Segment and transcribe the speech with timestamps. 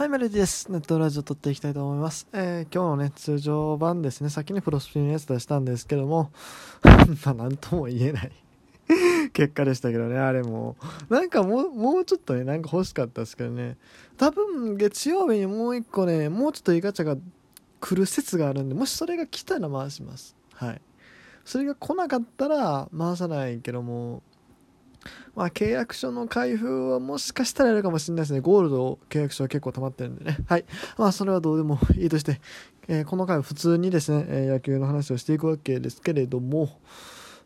[0.00, 0.72] はい、メロディです。
[0.72, 2.26] ネットラジオ撮っていきたいと思います。
[2.32, 6.32] えー、今日のね、通常版ですね、先にプロスピンのやつ出したんですけども、
[7.22, 8.32] まあ、なんとも言えない
[9.34, 10.76] 結果でしたけどね、あれも。
[11.10, 13.76] なんかもう、もうちょっとね、なんか欲しかったですけどね。
[14.16, 17.18] 多分、月曜日にもう一個ね、もうちょっといいガチャが
[17.78, 20.34] 来る説があるんで、もしそれが来たら回します。
[20.54, 20.80] はい。
[21.44, 24.22] それが来なかったら回さないけども、
[25.34, 28.40] まあ、契約書の開封はもしかしたらやるかもしれないですね。
[28.40, 30.38] ゴールド契約書は結構溜まってるんでね。
[30.46, 30.64] はい。
[30.98, 32.40] まあ、それはどうでもいいとして、
[32.88, 36.80] えー、この回は普通にですね、え野球の話をしていくわけですけれども、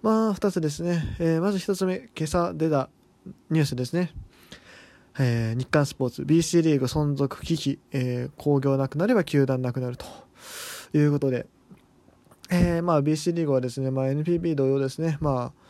[0.02, 1.16] まあ、2つですね。
[1.18, 2.88] えー、まず1つ目、今朝出た
[3.50, 4.12] ニュースですね。
[5.18, 10.06] えー、日刊スポーツ、BC リーグ存続危機、えー、興行なくなれば球団なくなると
[10.92, 11.46] いうことで、
[12.50, 15.63] えー、まあ BC リーグはですね、まあ、NPB 同様ですね、まあ、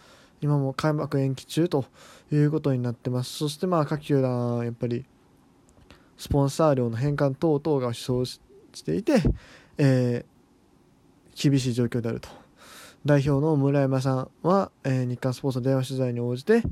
[0.44, 1.86] 今も開幕延期中と
[2.30, 3.32] いうことになってます。
[3.32, 5.06] そしてまあ各球団やっぱり
[6.18, 8.40] スポンサー料の返還等々が生し
[8.84, 9.22] ていて、
[9.78, 12.28] えー、厳しい状況であると。
[13.06, 16.62] 代表の村山さんは、えー、日刊スポーツの電話取材に応じて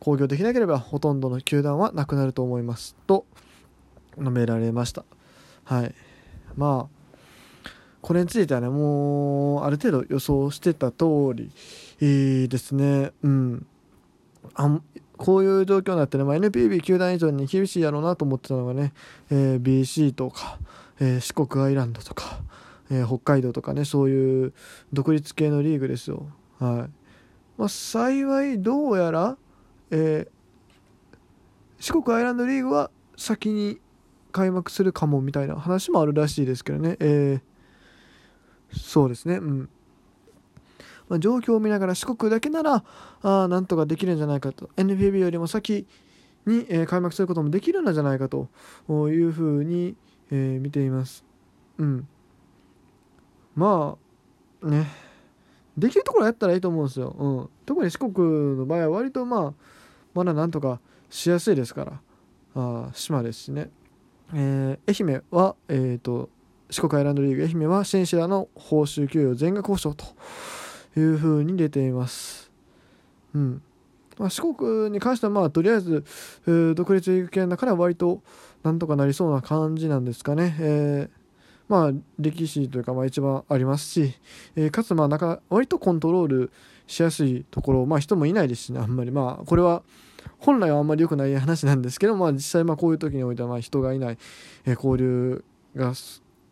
[0.00, 3.24] 興行できなければほとんどの球団はなくなると思いますと
[4.18, 5.06] 述べられました。
[5.64, 5.94] はい。
[6.56, 6.94] まあ
[8.02, 11.50] これについてはねもうある程度予想してた通り、
[12.04, 13.12] えー、ですね。
[13.22, 13.66] うん。
[14.54, 14.78] あ
[15.16, 18.92] こういう状況になってね、まあ、NPB 球団以上に厳しいやろうなと思ってたのがね、
[19.30, 20.58] えー、BC とか、
[21.00, 22.40] えー、四国アイランドとか、
[22.90, 24.52] えー、北海道とかねそういう
[24.92, 26.26] 独立系のリーグですよ。
[26.58, 26.90] はい。
[27.56, 29.38] まあ、幸いどうやら、
[29.90, 30.26] え
[31.78, 33.78] 四国アイランドリーグは先に
[34.32, 37.54] 開幕するかもみたいな話もあるらしいですけどね、えー
[38.76, 39.68] そうですね、うん。
[41.08, 42.84] まあ、状況を見ながら四国だけなら
[43.22, 44.70] あなんとかできるんじゃないかと。
[44.76, 45.86] NPB よりも先
[46.46, 48.48] に、えー、開幕することもできるんじゃないかと
[48.88, 49.96] いうふうに、
[50.30, 51.24] えー、見ています。
[51.78, 52.08] うん、
[53.54, 53.96] ま
[54.62, 54.86] あね。
[55.76, 57.16] できるところやったらいいと思うんですよ。
[57.18, 59.52] うん、特に四国の場合は割とまあ
[60.14, 62.00] まだなんとかしやすいですから。
[62.56, 63.70] あ島ですしね。
[64.32, 66.30] えー、愛媛は、えーと
[66.70, 67.42] 四国アイランドリーグ。
[67.44, 70.06] 愛媛は選手らの報酬給与全額保証と。
[70.96, 72.50] いうふうに出ています。
[73.34, 73.62] うん
[74.18, 76.04] まあ、四国に関してはまあとりあえず、
[76.46, 78.22] えー、独立リーグ圏だから割と
[78.62, 80.56] なんとかなりそうな感じなんですかね。
[80.60, 81.10] えー、
[81.68, 84.14] まあ歴史というかまあ一番ありますし、
[84.54, 86.52] えー、かつまあなんか割とコントロール
[86.86, 89.82] しやすいところ、まあ、人もいないですしねあんまりまあこれは
[90.38, 94.18] 本来はあんまり良くない話なんですけど、まあ、実際まあこういう時においてはまあ人がいない、
[94.66, 95.44] え交流
[95.74, 95.92] が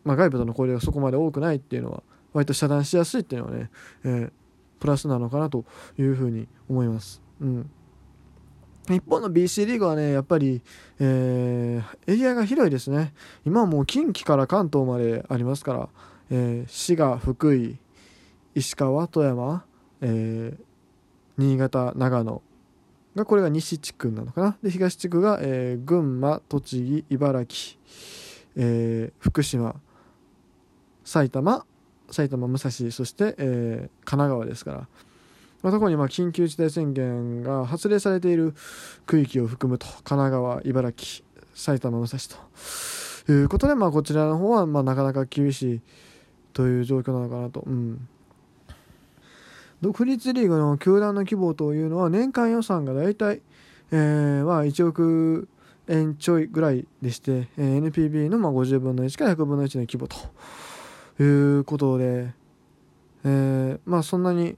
[0.03, 3.69] まあ、外部との交流がそこまで多くないっていうのは割と遮断しやすいっていうのはね、
[4.03, 4.31] えー、
[4.79, 5.65] プラスなのかなと
[5.97, 7.21] いうふうに思います。
[7.41, 7.69] うん
[8.89, 10.61] 一方の BC リーグはね、やっぱり、
[10.99, 13.13] えー、エリアが広いですね。
[13.45, 15.89] 今はもう近畿から関東までありますから、
[16.29, 17.77] えー、滋賀、福井、
[18.55, 19.63] 石川、富山、
[20.01, 20.63] えー、
[21.37, 22.41] 新潟、長野
[23.15, 24.57] が、これが西地区なのかな。
[24.61, 27.79] で、東地区が、えー、群馬、栃木、茨城、
[28.57, 29.75] えー、福島、
[31.05, 31.65] 埼玉
[32.13, 34.87] 埼玉武蔵そして、えー、神奈川ですから、
[35.61, 38.53] まあ、特にまあ緊急事態宣言が発令されている
[39.05, 42.19] 区域を含むと神奈川茨城埼玉武蔵
[43.25, 45.81] ということで、まあ、こちらの方はまあなかなか厳しい
[46.53, 47.61] という状況なのかなと。
[47.61, 48.07] うん
[49.81, 53.41] 独立リーグの球団の規模というのは年間予算が大体、
[53.91, 55.49] えー、まあ1億
[55.89, 60.15] 円ちょいぐらいでして、えー、NPB のまあ50分の1から100分の1の規模と
[61.19, 62.31] いうことで、
[63.23, 64.57] えー、まあそんなに、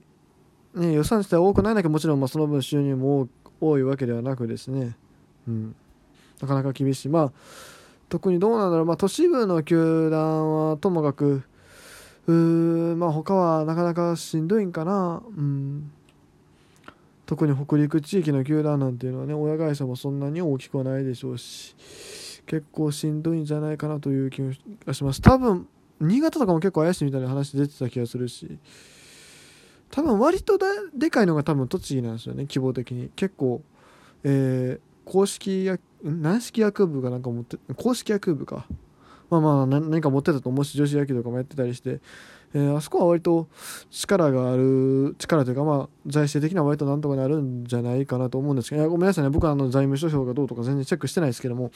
[0.74, 3.28] ね、予算自体多くないんだけどもちろんまあその分収入も
[3.60, 4.96] 多いわけではなくですね、
[5.46, 5.74] うん、
[6.40, 7.08] なかなか厳しい。
[7.08, 7.32] まあ
[8.08, 11.42] 特にどうなんだろう、まあ、都市部の球団はともかく
[12.28, 12.32] う
[12.96, 15.90] まあ他はなかなかしんどいんかな、うん、
[17.26, 21.74] 特に北陸地域の球団なんていうのはね親会社もそんなに大きくはないでしょうし
[22.46, 24.40] 結構しんどいんじゃないかなという気
[24.86, 25.20] がします。
[25.20, 25.66] 多分
[26.00, 28.58] 新潟とかも結構怪しいみたいな話出てた気がするし
[29.90, 30.58] 多分割と
[30.94, 33.10] でかいのが多分栃木なんですよね希望的に。
[33.14, 33.62] 結構
[34.28, 38.66] えー、公式や軟式野球部がなんか持って公式野球部か。
[39.30, 41.98] まあまあ何か持ってたと思うし女子野球とかもやってたりして、
[42.54, 43.48] えー、あそこは割と
[43.90, 48.88] 力がある力というかまあ財政的には割となんとかなるんじゃないかなと思うんですけど。
[48.88, 49.30] ごめんなさいね。
[49.30, 51.70] 僕はあの財務諸表がどうとか全然チェックしてないですけども。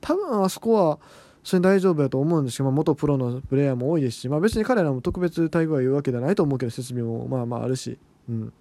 [0.00, 0.98] 多分あそこは
[1.46, 8.52] それ大丈夫だと思うんですけど、まあ、元プロのプレイヤーも多いですし、まあ、別に彼らも特別待遇は言うわけではないと思うけど設備もまあまああるし、うん、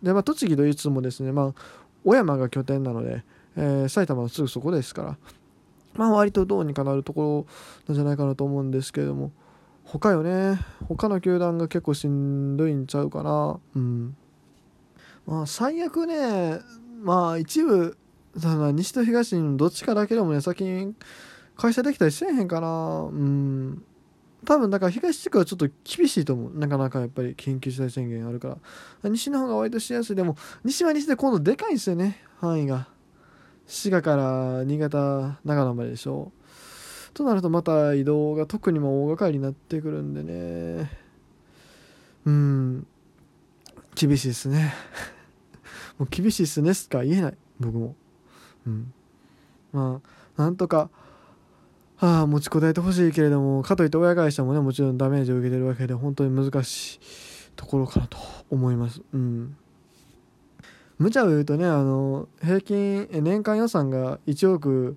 [0.00, 1.60] でまあ栃木と言いつつもですね、まあ、
[2.04, 3.24] 小山が拠点なので、
[3.56, 5.16] えー、埼玉のすぐそこですから
[5.94, 7.46] まあ割とどうにかなるとこ
[7.88, 9.32] ろなんじゃないかなと思うんですけれども
[9.82, 10.60] 他よね。
[10.88, 13.58] 他の球団が結構しんどいんちゃうかな。
[13.74, 14.16] うん。
[15.26, 16.60] まあ最悪ね
[17.02, 17.96] まあ一部
[18.36, 20.94] 西と東にどっちかだけでもね先に
[21.60, 23.02] 会社できたりせえへんかな。
[23.02, 23.84] うん。
[24.46, 26.58] 多分だから東地区はちょっと厳しいと思う。
[26.58, 28.56] なかなかやっぱり緊急事態宣言あるか
[29.02, 29.10] ら。
[29.10, 30.16] 西の方が割としやすい。
[30.16, 32.22] でも西は西で今度でかいんですよね。
[32.40, 32.88] 範囲が。
[33.66, 36.32] 滋賀から新潟長野まででしょ。
[37.12, 40.90] となるとまた移動が特にも大掛かりになってくるんでね。
[42.24, 42.86] うん。
[43.94, 44.72] 厳しいですね。
[45.98, 47.36] もう厳しいっすねしか言えない。
[47.58, 47.94] 僕も。
[48.66, 48.94] うん。
[49.72, 50.88] まあなんとか
[52.02, 57.00] ああ持ちこたえてほしいけれどもかといって親会社もねもちろんダメージを受けてるわけで本当に難しい
[57.56, 58.16] ところかなと
[58.48, 59.02] 思います。
[59.12, 59.56] うん。
[60.98, 64.96] 無茶を言うとねあの平均年間予算が1億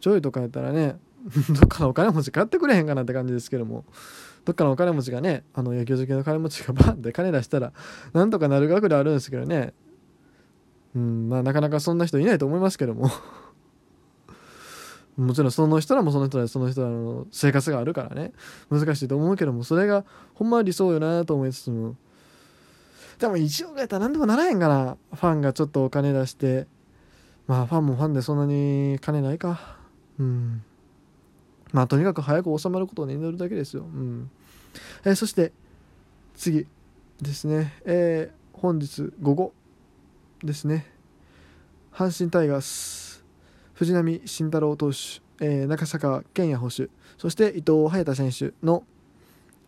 [0.00, 0.98] ちょいとかやったらね
[1.48, 3.84] どっかのお金持ち買ってくれへんかなって感じですけども。
[4.44, 7.72] どっかのお金持ちがねあの野球好きの金持ちがバンって金出したら
[8.12, 9.74] なんとかなる額であるんですけどね。
[10.94, 13.10] うんまあなかなかそんな人いないと思いますけども。
[15.16, 18.32] もちろんその人らもその人らその人らの生活があるからね。
[18.70, 20.04] 難しいと思うけどもそれが
[20.34, 21.96] ほんま理想よなと思いつつも。
[23.18, 26.66] でも1億やったら何でもならへんかなファンがちょっとお金出して。
[27.46, 29.78] まあファンもファンでそんなに金ないか。
[30.18, 30.62] うん。
[31.72, 33.84] まあとにかく早く収まることを祈るだけですよ。
[33.84, 34.30] うん。
[35.04, 35.52] え、そして
[36.34, 36.66] 次
[37.22, 37.74] ですね。
[37.84, 39.52] えー、本日午後
[40.42, 40.86] ですね。
[41.92, 43.05] 阪神タイガース。
[43.76, 46.88] 藤浪晋太郎投手、えー、中坂健也捕手
[47.18, 48.84] そして伊藤隼太選手の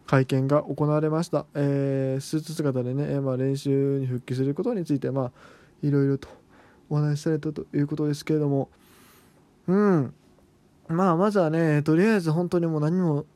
[0.07, 5.33] 会見が行われました、えー、スーツ姿でね、え、まあ、練習に復帰することについて、まあ、
[5.83, 6.29] いろいろと
[6.89, 8.71] お話しされたということですけれども。
[9.67, 10.15] うん。
[10.89, 13.27] まあまずはねとりあえず本当にもう何も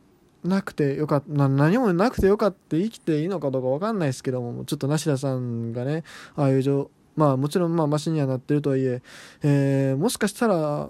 [0.42, 1.48] なくてよかった。
[1.48, 6.04] 何もなくてよかった生きていいのかどうか分かんないですけどもちょっと梨田さんがね
[6.34, 9.02] ああいう状まあもちろんまあマシにはなってるとはいえ
[9.42, 10.88] えー、もしかしたら、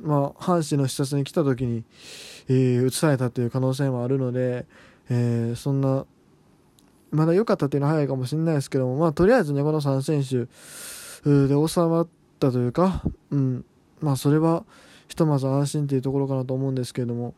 [0.00, 1.84] まあ、阪神の視察に来た時に、
[2.48, 4.66] えー、移されたという可能性もあるので、
[5.10, 6.06] えー、そんな
[7.10, 10.46] まだ良かったっていうのは早いかもしれないですけども、まあ、とりあえずねこの3選手
[11.24, 13.64] で収まったというか、うん
[14.00, 14.64] まあ、それは
[15.08, 17.34] ひとまず安心というところかなと思うんですけれども。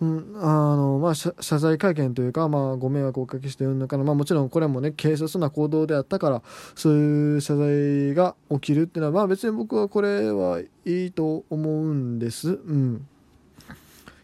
[0.00, 6.42] うん、あのまあ、謝罪会見というか、まあ、ご迷惑をおかけしているのかな、まあ、もちろんこれもね軽率な行動であったから
[6.76, 12.50] そういう謝罪が起きるっていうのは、まあ、別に僕はこれはいいと思うんです。
[12.50, 13.06] うん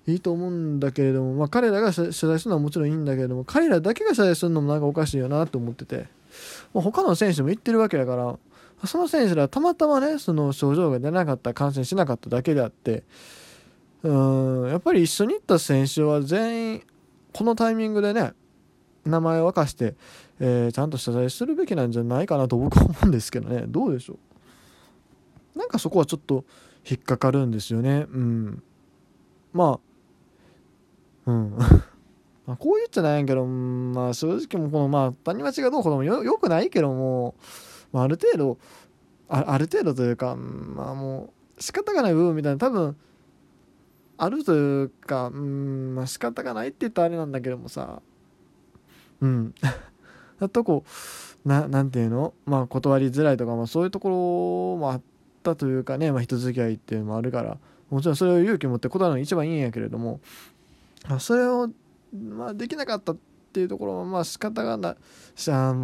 [0.07, 6.09] いいと思うんだけれども、まあ、彼らが謝罪するのはもちろんいいんだけれども彼らだけが謝罪するのもなんかおかしいよなと思ってて、
[6.75, 8.37] まあ、他の選手も言ってるわけだから
[8.87, 13.03] その選手らはたまたまねその症状が出なかった感染しなかっただけであって
[14.05, 16.83] うんやっぱり一緒に行った選手は全員
[17.33, 18.33] このタイミングでね
[19.05, 19.95] 名前を明かして、
[20.41, 23.65] えー、ちゃんと謝罪するべきなんじゃないかなと僕は思うんですけどね。
[23.67, 24.19] どうでしょ
[25.55, 25.59] う？
[25.59, 26.45] なんかそこはちょっと
[26.89, 28.07] 引っかかるんですよね。
[28.11, 28.63] うん。
[29.53, 29.81] ま
[31.27, 31.57] あうん。
[32.47, 37.35] まあこう言っちゃないんやけど、まあ正直もこのまあ谷町がどうこうもよくないけども、
[37.93, 38.59] まあ、ある程度
[39.29, 42.97] あある程度というかまあもう仕方がない部分みたいな多分
[44.17, 48.01] あるというかうんまあ仕方がないって言ったらあれなんだけどもさ。
[49.21, 49.55] うん。
[50.41, 50.85] だとこ
[51.45, 52.35] うななんていうの？
[52.47, 54.09] まあ断りづらいとか、まあ、そういうとこ
[54.77, 55.01] ろもあっ
[55.43, 57.59] たというかね、まあ、人付き合いっていうのもあるから。
[57.91, 60.21] もちろんそれを勇気持って断るのが一番いいんやけれども。
[61.21, 61.69] それを、
[62.13, 63.17] まあ、できなかったっ
[63.53, 64.97] ていうところはまあ仕方がない。
[65.37, 65.75] しああ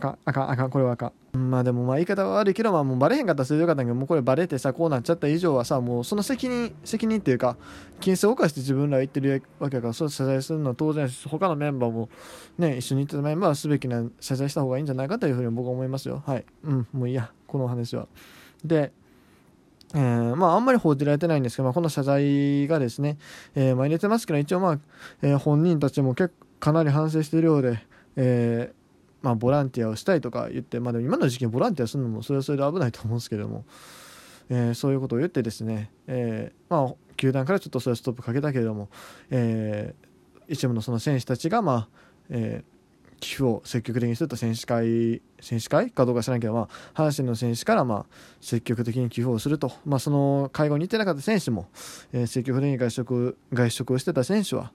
[0.00, 7.56] かんあかんあかんこれはあかんまあでもまあ言い方は悪いけどまあもうバレへんかったらそれでよかったんけどもうこれバレてさこうなっちゃった以上はさもうその責任責任っていうか
[8.00, 12.08] 金銭を犯して自分ら言ってるわけだからそれ謝罪するのは当然他のメンバーも
[12.58, 18.08] ね一緒に行ってたメンバーはすべきな謝罪した方がいいんじゃないかというふうに僕は思いますよはいうんもういいやこの話は
[18.64, 18.92] で
[19.92, 23.18] えー、まあ、あんまり報じられてないんですけど、まあ、この謝罪がですね、
[23.56, 24.78] えー、まあ、入れてますけど、一応、まあ
[25.20, 27.80] えー、本人たちも結構かなり反省しているようで、
[28.16, 28.79] えー、
[29.22, 33.64] まあ、ボランティアをしたいとか言って、まあ、でも今の時期ボランティアするのもそれはそれで危ないと思うんですけども、
[34.48, 38.88] えー、そういうことを言ってですね、えー、まあ、球団からちょっとそれストップかけたけれども、
[39.30, 39.94] え
[40.48, 41.88] 一部のその選手たちが、まあ
[42.30, 42.64] え
[43.20, 45.90] 寄付を積極的にすると選手会選手会？
[45.90, 51.68] かどうか知らんけど、まあ、阪神の選手からまあ積極的に寄付をすると、まあ、その会合に行ってなかった選手も、
[52.12, 54.72] えー、積極的に外食外食をしてた選手は、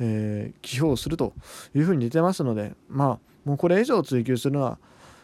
[0.00, 1.34] えー、寄付をすると
[1.74, 4.78] いうふうに出てますので、まあ、もうこれ以上追求するのは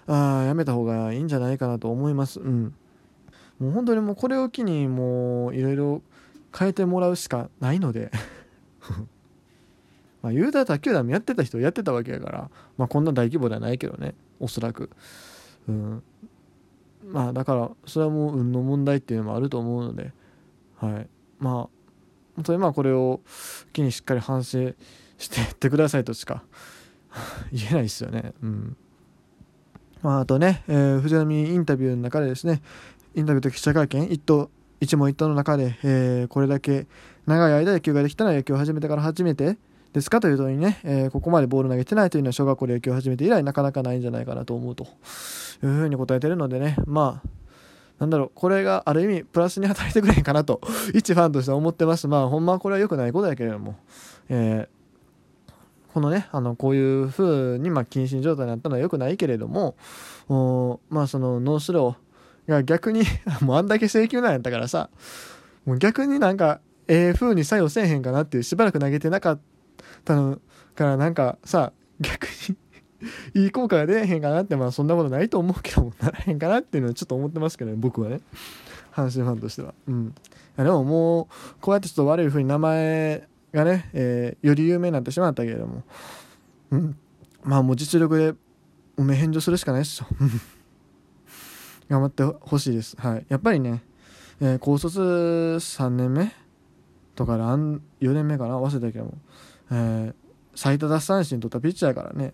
[0.07, 2.40] あやめた方がいいんじゃないかなと思います。
[2.40, 2.75] うん。
[3.59, 6.02] もう本当にもうこれを機にもういろいろ
[6.59, 8.11] 変えてもらうしかないので。
[10.23, 14.14] まあ言うたら卓球団もやってた人やってたわけやからまあこんな大規模ではないけどね。
[14.40, 14.88] おそらく。
[15.69, 16.02] うん。
[17.07, 20.12] まあだからそれはもう運の問題っていうのもあると思うので。
[20.76, 21.09] はい。
[21.38, 21.54] まあ
[22.37, 23.21] 本当にまあこれを
[23.75, 24.73] 機にしっかり反省
[25.19, 26.43] してやってくださいとしか
[27.52, 28.76] 言えないですよねうん
[30.02, 32.61] まあ、あとね、えー、藤波インタビューの中でですね、
[33.14, 36.87] インタビューと記者会見、一頭、一問一答の中で、えー、これだけ
[37.26, 39.56] 長い間野球ができたのは野球を始めてから初めて
[39.94, 44.87] ですかというとにね、えー、ここまでボール投げてないというのは小学校で野球を始めて以来なかなかないんじゃないかなと思うとい
[45.62, 47.28] うふうに答えてるのでね、まあ、
[47.99, 50.61] なんだろう、これがある意味プラスに働いてくれへんかなと、
[50.92, 52.09] 一ファンとしては思ってます。
[52.09, 53.76] まあ、ほんまこれは良くないことやけれども、
[54.28, 54.74] えー
[55.94, 59.76] このね、あの、こういう風に、まあ、謹慎状態になったのは良くないけれども、
[60.90, 63.04] まあ、その、ノースローが逆に
[63.40, 64.90] もうあんだけ制球難やったからさ、
[65.64, 69.38] もう逆になんか、ええ風に作用せえへんかなっていう、しばらく投げてなかっ
[70.04, 70.40] たの
[70.74, 72.56] からなんかさ、逆に
[73.44, 78.20] いい効果が出えへんかなって、まあそんなことないと思うけども、ならへんかなっていうのはちょっと思ってますけどね、僕はね。
[78.92, 79.74] 阪神ファンとしては。
[79.86, 80.12] うん。
[80.56, 81.26] でももう、
[81.60, 85.84] こうやってちょっと悪い風に名前がね、えー、より有名になってしまったけれども、
[86.73, 86.96] うん、
[87.44, 88.34] まあもう実力で
[88.96, 90.06] 梅返上するしかないっすよ。
[91.88, 93.84] 頑張ってほしいです、はい、やっぱりね、
[94.40, 96.32] えー、高卒3年目
[97.14, 98.58] とかで4年目かな？
[98.58, 99.18] 忘れたけども、
[99.70, 100.14] えー、
[100.54, 102.32] 最多奪三振取ったピッチャーからね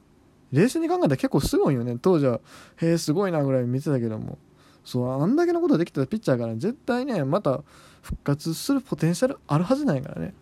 [0.53, 1.99] 冷静に考えたら結構すごいよね。
[2.01, 2.41] 当時は
[2.77, 4.39] へえすごいなぐらい見てたけども。
[4.83, 7.63] そうあんだけのことできてたピッチャーから絶対ねまた
[8.01, 10.35] 復活するポテンシャルあるはずないからね。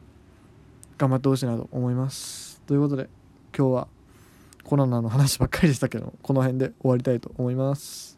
[0.99, 2.61] 頑張ってほしいなと思います。
[2.67, 3.09] ということで
[3.57, 3.88] 今日は
[4.64, 8.17] コロナの話ばっかりでしたけどこの辺で終わりたいと思います。